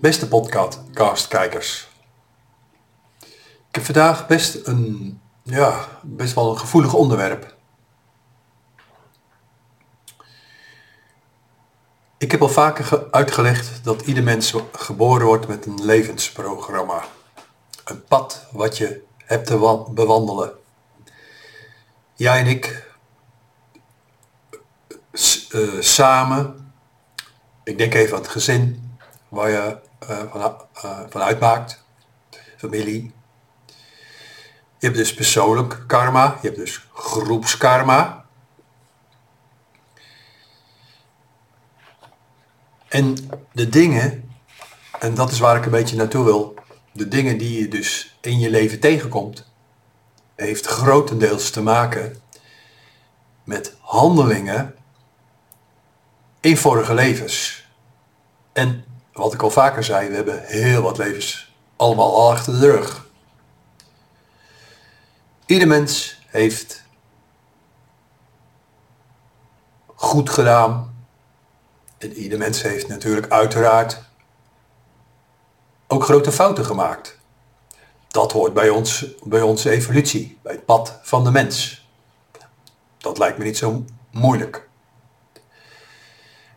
Beste 0.00 0.28
podcastkijkers. 0.28 1.88
Ik 3.68 3.74
heb 3.74 3.84
vandaag 3.84 4.26
best 4.26 4.66
een, 4.66 5.20
ja, 5.42 5.88
best 6.02 6.34
wel 6.34 6.50
een 6.50 6.58
gevoelig 6.58 6.94
onderwerp. 6.94 7.56
Ik 12.18 12.30
heb 12.30 12.42
al 12.42 12.48
vaker 12.48 13.08
uitgelegd 13.10 13.84
dat 13.84 14.02
ieder 14.02 14.22
mens 14.22 14.54
geboren 14.72 15.26
wordt 15.26 15.48
met 15.48 15.66
een 15.66 15.84
levensprogramma. 15.84 17.04
Een 17.84 18.04
pad 18.04 18.46
wat 18.52 18.78
je 18.78 19.02
hebt 19.16 19.46
te 19.46 19.84
bewandelen. 19.94 20.52
Jij 22.14 22.40
en 22.40 22.46
ik 22.46 22.94
uh, 25.50 25.80
samen, 25.80 26.72
ik 27.64 27.78
denk 27.78 27.94
even 27.94 28.16
aan 28.16 28.22
het 28.22 28.30
gezin 28.30 28.96
waar 29.28 29.50
je 29.50 29.88
van, 30.00 30.40
uh, 30.84 31.00
van 31.08 31.20
uitmaakt, 31.20 31.84
familie. 32.56 33.12
Je 34.78 34.86
hebt 34.86 34.96
dus 34.96 35.14
persoonlijk 35.14 35.84
karma, 35.86 36.38
je 36.40 36.46
hebt 36.46 36.58
dus 36.58 36.86
groepskarma. 36.92 38.24
En 42.88 43.16
de 43.52 43.68
dingen, 43.68 44.30
en 44.98 45.14
dat 45.14 45.30
is 45.30 45.38
waar 45.38 45.56
ik 45.56 45.64
een 45.64 45.70
beetje 45.70 45.96
naartoe 45.96 46.24
wil, 46.24 46.54
de 46.92 47.08
dingen 47.08 47.38
die 47.38 47.60
je 47.60 47.68
dus 47.68 48.18
in 48.20 48.38
je 48.38 48.50
leven 48.50 48.80
tegenkomt, 48.80 49.48
heeft 50.34 50.66
grotendeels 50.66 51.50
te 51.50 51.62
maken 51.62 52.22
met 53.44 53.76
handelingen 53.80 54.74
in 56.40 56.56
vorige 56.56 56.94
levens. 56.94 57.68
En 58.52 58.84
wat 59.20 59.34
ik 59.34 59.42
al 59.42 59.50
vaker 59.50 59.84
zei, 59.84 60.08
we 60.08 60.14
hebben 60.14 60.42
heel 60.46 60.82
wat 60.82 60.98
levens 60.98 61.54
allemaal 61.76 62.14
al 62.14 62.30
achter 62.30 62.60
de 62.60 62.70
rug. 62.70 63.06
Ieder 65.46 65.68
mens 65.68 66.20
heeft 66.26 66.82
goed 69.94 70.30
gedaan. 70.30 71.04
En 71.98 72.12
ieder 72.12 72.38
mens 72.38 72.62
heeft 72.62 72.88
natuurlijk 72.88 73.32
uiteraard 73.32 74.02
ook 75.86 76.04
grote 76.04 76.32
fouten 76.32 76.64
gemaakt. 76.64 77.18
Dat 78.08 78.32
hoort 78.32 78.54
bij, 78.54 78.68
ons, 78.68 79.06
bij 79.22 79.42
onze 79.42 79.70
evolutie, 79.70 80.38
bij 80.42 80.52
het 80.52 80.64
pad 80.64 80.98
van 81.02 81.24
de 81.24 81.30
mens. 81.30 81.86
Dat 82.98 83.18
lijkt 83.18 83.38
me 83.38 83.44
niet 83.44 83.58
zo 83.58 83.84
moeilijk. 84.10 84.68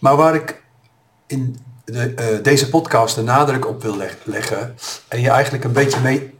Maar 0.00 0.16
waar 0.16 0.34
ik 0.34 0.64
in 1.26 1.64
de, 1.86 2.34
uh, 2.36 2.42
deze 2.42 2.68
podcast 2.68 3.14
de 3.14 3.22
nadruk 3.22 3.66
op 3.66 3.82
wil 3.82 3.96
leggen 4.24 4.76
en 5.08 5.20
je 5.20 5.30
eigenlijk 5.30 5.64
een 5.64 5.72
beetje 5.72 6.00
mee 6.00 6.38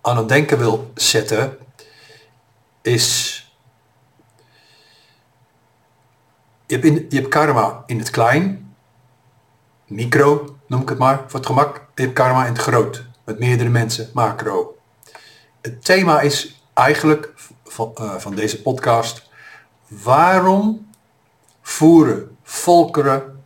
aan 0.00 0.16
het 0.16 0.28
denken 0.28 0.58
wil 0.58 0.90
zetten, 0.94 1.58
is 2.82 3.34
je 6.66 6.74
hebt, 6.74 6.86
in, 6.86 7.06
je 7.08 7.16
hebt 7.16 7.28
karma 7.28 7.82
in 7.86 7.98
het 7.98 8.10
klein, 8.10 8.74
micro 9.86 10.56
noem 10.66 10.80
ik 10.80 10.88
het 10.88 10.98
maar 10.98 11.24
voor 11.26 11.38
het 11.38 11.48
gemak, 11.48 11.86
je 11.94 12.02
hebt 12.02 12.14
karma 12.14 12.46
in 12.46 12.52
het 12.52 12.62
groot, 12.62 13.04
met 13.24 13.38
meerdere 13.38 13.68
mensen, 13.68 14.10
macro. 14.14 14.76
Het 15.60 15.84
thema 15.84 16.20
is 16.20 16.62
eigenlijk 16.74 17.32
van, 17.64 17.94
uh, 18.00 18.14
van 18.14 18.34
deze 18.34 18.62
podcast, 18.62 19.28
waarom 19.88 20.90
voeren 21.60 22.36
volkeren 22.42 23.37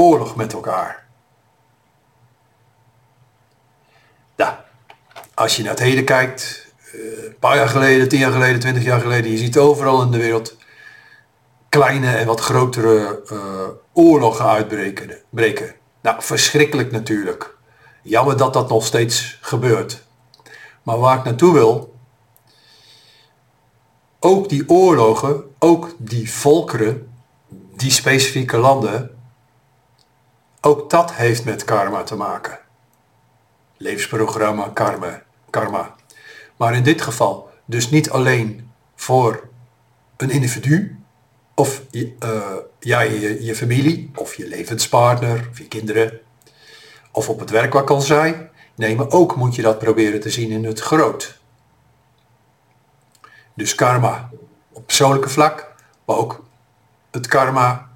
oorlog 0.00 0.36
met 0.36 0.52
elkaar. 0.52 1.06
Nou, 4.36 4.52
als 5.34 5.56
je 5.56 5.62
naar 5.62 5.70
het 5.72 5.80
heden 5.80 6.04
kijkt, 6.04 6.72
eh, 6.92 7.24
een 7.24 7.38
paar 7.38 7.56
jaar 7.56 7.68
geleden, 7.68 8.08
tien 8.08 8.18
jaar 8.18 8.32
geleden, 8.32 8.60
twintig 8.60 8.82
jaar 8.82 9.00
geleden, 9.00 9.30
je 9.30 9.38
ziet 9.38 9.58
overal 9.58 10.02
in 10.02 10.10
de 10.10 10.18
wereld 10.18 10.56
kleine 11.68 12.16
en 12.16 12.26
wat 12.26 12.40
grotere 12.40 13.22
uh, 13.32 13.38
oorlogen 13.92 14.44
uitbreken. 14.44 15.16
Breken. 15.30 15.74
Nou, 16.02 16.22
verschrikkelijk 16.22 16.90
natuurlijk. 16.90 17.56
Jammer 18.02 18.36
dat 18.36 18.52
dat 18.52 18.68
nog 18.68 18.86
steeds 18.86 19.38
gebeurt. 19.40 20.02
Maar 20.82 20.98
waar 20.98 21.18
ik 21.18 21.24
naartoe 21.24 21.52
wil, 21.52 21.94
ook 24.20 24.48
die 24.48 24.68
oorlogen, 24.68 25.44
ook 25.58 25.94
die 25.98 26.32
volkeren, 26.32 27.12
die 27.76 27.90
specifieke 27.90 28.56
landen, 28.56 29.19
ook 30.60 30.90
dat 30.90 31.12
heeft 31.12 31.44
met 31.44 31.64
karma 31.64 32.02
te 32.02 32.16
maken. 32.16 32.58
Levensprogramma, 33.76 34.68
karma, 34.68 35.22
karma. 35.50 35.94
Maar 36.56 36.74
in 36.74 36.82
dit 36.82 37.02
geval 37.02 37.50
dus 37.64 37.90
niet 37.90 38.10
alleen 38.10 38.70
voor 38.94 39.48
een 40.16 40.30
individu, 40.30 40.98
of 41.54 41.82
uh, 41.90 42.56
ja, 42.78 43.00
je, 43.00 43.44
je 43.44 43.54
familie, 43.54 44.10
of 44.14 44.34
je 44.34 44.48
levenspartner, 44.48 45.48
of 45.50 45.58
je 45.58 45.68
kinderen, 45.68 46.20
of 47.10 47.28
op 47.28 47.40
het 47.40 47.50
werk 47.50 47.72
wat 47.72 47.84
kan 47.84 48.02
zijn. 48.02 48.50
Nee, 48.74 48.96
maar 48.96 49.10
ook 49.10 49.36
moet 49.36 49.54
je 49.54 49.62
dat 49.62 49.78
proberen 49.78 50.20
te 50.20 50.30
zien 50.30 50.50
in 50.50 50.64
het 50.64 50.80
groot. 50.80 51.38
Dus 53.54 53.74
karma 53.74 54.30
op 54.72 54.86
persoonlijke 54.86 55.28
vlak, 55.28 55.74
maar 56.04 56.16
ook 56.16 56.44
het 57.10 57.26
karma 57.26 57.90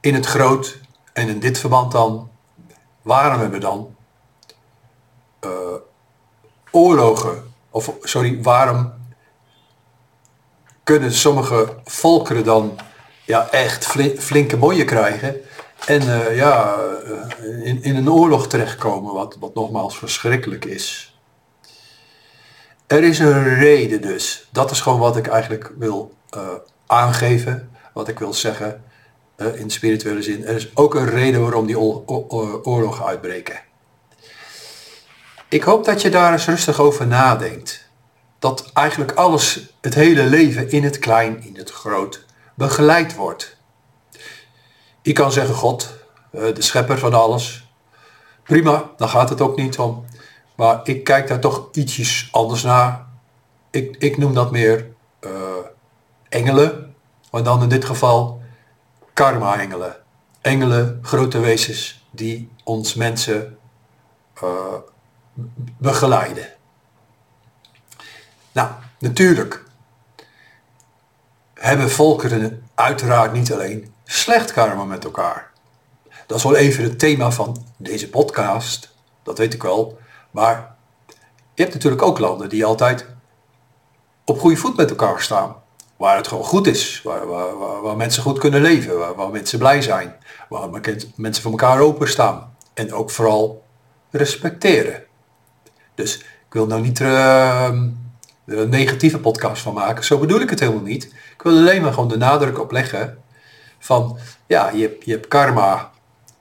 in 0.00 0.14
het 0.14 0.26
groot. 0.26 0.80
En 1.18 1.28
in 1.28 1.38
dit 1.38 1.58
verband 1.58 1.92
dan, 1.92 2.30
waarom 3.02 3.40
hebben 3.40 3.58
we 3.58 3.64
dan 3.64 3.96
uh, 5.44 5.50
oorlogen? 6.70 7.54
Of 7.70 7.92
sorry, 8.02 8.42
waarom 8.42 8.92
kunnen 10.82 11.12
sommige 11.12 11.74
volkeren 11.84 12.44
dan 12.44 12.78
ja, 13.24 13.50
echt 13.50 13.86
flinke 14.18 14.56
boeien 14.56 14.86
krijgen 14.86 15.36
en 15.86 16.02
uh, 16.02 16.36
ja, 16.36 16.76
uh, 17.40 17.66
in, 17.66 17.82
in 17.82 17.96
een 17.96 18.10
oorlog 18.10 18.46
terechtkomen, 18.46 19.14
wat, 19.14 19.36
wat 19.40 19.54
nogmaals 19.54 19.98
verschrikkelijk 19.98 20.64
is. 20.64 21.18
Er 22.86 23.04
is 23.04 23.18
een 23.18 23.54
reden 23.54 24.00
dus. 24.00 24.48
Dat 24.52 24.70
is 24.70 24.80
gewoon 24.80 24.98
wat 24.98 25.16
ik 25.16 25.26
eigenlijk 25.26 25.72
wil 25.78 26.12
aangeven 26.86 27.70
wat 27.92 28.08
ik 28.08 28.18
wil 28.18 28.34
zeggen 28.34 28.84
uh, 29.38 29.60
in 29.60 29.70
spirituele 29.70 30.22
zin. 30.22 30.44
Er 30.44 30.54
is 30.54 30.76
ook 30.76 30.94
een 30.94 31.08
reden 31.08 31.40
waarom 31.40 31.66
die 31.66 31.78
oorlogen 31.78 33.04
uitbreken. 33.04 33.60
Ik 35.48 35.62
hoop 35.62 35.84
dat 35.84 36.02
je 36.02 36.10
daar 36.10 36.32
eens 36.32 36.46
rustig 36.46 36.80
over 36.80 37.06
nadenkt. 37.06 37.88
Dat 38.38 38.70
eigenlijk 38.72 39.12
alles, 39.12 39.72
het 39.80 39.94
hele 39.94 40.22
leven 40.22 40.70
in 40.70 40.84
het 40.84 40.98
klein, 40.98 41.42
in 41.42 41.56
het 41.56 41.70
groot, 41.70 42.24
begeleid 42.54 43.14
wordt. 43.14 43.56
Je 45.02 45.12
kan 45.12 45.32
zeggen 45.32 45.54
God, 45.54 45.94
uh, 46.32 46.54
de 46.54 46.62
schepper 46.62 46.98
van 46.98 47.14
alles. 47.14 47.68
Prima, 48.42 48.90
daar 48.96 49.08
gaat 49.08 49.28
het 49.28 49.40
ook 49.40 49.56
niet 49.56 49.78
om. 49.78 50.04
Maar 50.56 50.80
ik 50.84 51.04
kijk 51.04 51.28
daar 51.28 51.40
toch 51.40 51.68
ietsjes 51.72 52.28
anders 52.32 52.62
naar. 52.62 53.06
Ik, 53.70 53.96
ik 53.98 54.18
noem 54.18 54.34
dat 54.34 54.50
meer 54.50 54.86
uh, 55.20 55.30
engelen 56.28 56.88
maar 57.30 57.42
dan 57.42 57.62
in 57.62 57.68
dit 57.68 57.84
geval 57.84 58.40
karma-engelen. 59.18 59.96
Engelen, 60.40 60.98
grote 61.02 61.38
wezens 61.38 62.06
die 62.10 62.50
ons 62.64 62.94
mensen 62.94 63.58
uh, 64.42 64.74
begeleiden. 65.78 66.48
Nou, 68.52 68.70
natuurlijk 68.98 69.64
hebben 71.54 71.90
volkeren 71.90 72.68
uiteraard 72.74 73.32
niet 73.32 73.52
alleen 73.52 73.94
slecht 74.04 74.52
karma 74.52 74.84
met 74.84 75.04
elkaar. 75.04 75.50
Dat 76.26 76.38
is 76.38 76.44
wel 76.44 76.56
even 76.56 76.84
het 76.84 76.98
thema 76.98 77.30
van 77.30 77.66
deze 77.76 78.08
podcast, 78.10 78.94
dat 79.22 79.38
weet 79.38 79.54
ik 79.54 79.62
wel. 79.62 79.98
Maar 80.30 80.74
je 81.54 81.62
hebt 81.62 81.74
natuurlijk 81.74 82.02
ook 82.02 82.18
landen 82.18 82.48
die 82.48 82.64
altijd 82.64 83.06
op 84.24 84.40
goede 84.40 84.56
voet 84.56 84.76
met 84.76 84.90
elkaar 84.90 85.20
staan 85.20 85.56
waar 85.98 86.16
het 86.16 86.28
gewoon 86.28 86.44
goed 86.44 86.66
is, 86.66 87.00
waar, 87.04 87.26
waar, 87.26 87.82
waar, 87.82 87.96
mensen 87.96 88.22
goed 88.22 88.38
kunnen 88.38 88.60
leven, 88.60 88.98
waar, 88.98 89.14
waar, 89.14 89.30
mensen 89.30 89.58
blij 89.58 89.82
zijn, 89.82 90.14
waar 90.48 90.68
mensen 91.14 91.42
voor 91.42 91.50
elkaar 91.50 91.80
openstaan 91.80 92.56
en 92.74 92.92
ook 92.92 93.10
vooral 93.10 93.64
respecteren. 94.10 95.02
Dus 95.94 96.18
ik 96.18 96.52
wil 96.52 96.66
nou 96.66 96.80
niet 96.80 97.00
uh, 97.00 97.68
een 98.46 98.68
negatieve 98.68 99.18
podcast 99.18 99.62
van 99.62 99.74
maken, 99.74 100.04
zo 100.04 100.18
bedoel 100.18 100.40
ik 100.40 100.50
het 100.50 100.60
helemaal 100.60 100.82
niet. 100.82 101.04
Ik 101.04 101.42
wil 101.42 101.56
alleen 101.56 101.82
maar 101.82 101.92
gewoon 101.92 102.08
de 102.08 102.16
nadruk 102.16 102.60
op 102.60 102.72
leggen 102.72 103.18
van, 103.78 104.18
ja, 104.46 104.70
je 104.70 104.82
hebt, 104.82 105.04
je 105.04 105.12
hebt 105.12 105.28
karma, 105.28 105.90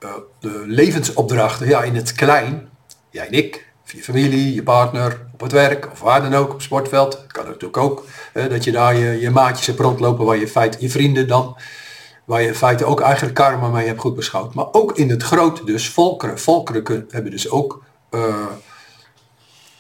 uh, 0.04 0.10
de 0.40 0.64
levensopdrachten, 0.66 1.68
ja, 1.68 1.84
in 1.84 1.96
het 1.96 2.14
klein, 2.14 2.70
jij 3.10 3.28
en 3.28 3.34
ik, 3.34 3.67
je 3.92 4.04
familie, 4.04 4.54
je 4.54 4.64
partner, 4.64 5.20
op 5.34 5.42
het 5.42 5.52
werk 5.52 5.92
of 5.92 6.00
waar 6.00 6.22
dan 6.22 6.34
ook, 6.34 6.54
op 6.54 6.62
sportveld. 6.62 7.26
Kan 7.28 7.46
natuurlijk 7.46 7.78
ook 7.78 8.06
dat 8.34 8.64
je 8.64 8.72
daar 8.72 8.96
je, 8.96 9.20
je 9.20 9.30
maatjes 9.30 9.68
hebt 9.68 9.80
rondlopen 9.80 10.26
waar 10.26 10.38
je 10.38 10.48
feit 10.48 10.78
je 10.80 10.90
vrienden 10.90 11.28
dan 11.28 11.56
waar 12.28 12.42
je 12.42 12.54
in 12.54 12.84
ook 12.84 13.00
eigenlijk 13.00 13.36
karma 13.36 13.68
mee 13.68 13.88
hebt 13.88 14.00
goed 14.00 14.16
beschouwd. 14.16 14.54
Maar 14.54 14.66
ook 14.72 14.98
in 14.98 15.10
het 15.10 15.24
grote 15.24 15.66
dus, 15.66 15.90
volkeren. 15.90 16.40
Volkeren 16.40 17.06
hebben 17.10 17.32
dus 17.32 17.50
ook 17.50 17.84
eh, 18.10 18.46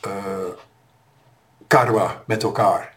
eh, 0.02 0.12
karma 1.68 2.24
met 2.26 2.44
elkaar. 2.44 2.96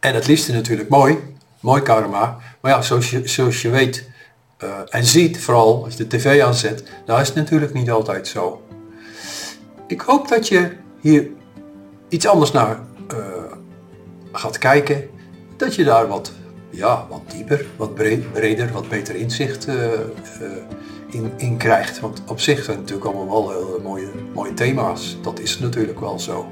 En 0.00 0.14
het 0.14 0.26
liefste 0.26 0.52
natuurlijk 0.52 0.88
mooi, 0.88 1.34
mooi 1.60 1.82
karma. 1.82 2.38
Maar 2.60 2.72
ja, 2.72 2.82
zoals 2.82 3.10
je, 3.10 3.28
zoals 3.28 3.62
je 3.62 3.70
weet 3.70 4.10
eh, 4.56 4.68
en 4.88 5.04
ziet, 5.04 5.40
vooral 5.40 5.84
als 5.84 5.94
je 5.94 6.06
de 6.06 6.16
tv 6.16 6.42
aanzet, 6.42 6.82
nou 7.06 7.20
is 7.20 7.26
het 7.26 7.36
natuurlijk 7.36 7.74
niet 7.74 7.90
altijd 7.90 8.28
zo. 8.28 8.67
Ik 9.88 10.00
hoop 10.00 10.28
dat 10.28 10.48
je 10.48 10.70
hier 11.00 11.30
iets 12.08 12.26
anders 12.26 12.52
naar 12.52 12.80
eh, 13.08 13.16
gaat 14.32 14.58
kijken. 14.58 15.08
Dat 15.56 15.74
je 15.74 15.84
daar 15.84 16.08
wat, 16.08 16.32
ja, 16.70 17.06
wat 17.10 17.20
dieper, 17.30 17.66
wat 17.76 17.94
bre- 17.94 18.22
breder, 18.32 18.72
wat 18.72 18.88
beter 18.88 19.14
inzicht 19.14 19.66
eh, 19.66 19.92
eh, 19.92 20.00
in, 21.10 21.32
in 21.36 21.56
krijgt. 21.56 22.00
Want 22.00 22.22
op 22.26 22.40
zich 22.40 22.64
zijn 22.64 22.76
het 22.76 22.86
natuurlijk 22.90 23.16
allemaal 23.16 23.42
wel 23.44 23.50
hele 23.50 23.80
mooie, 23.82 24.08
mooie 24.34 24.54
thema's. 24.54 25.16
Dat 25.22 25.38
is 25.40 25.58
natuurlijk 25.58 26.00
wel 26.00 26.18
zo. 26.18 26.46